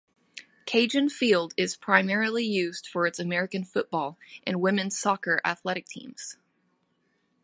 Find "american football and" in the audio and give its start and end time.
3.19-4.59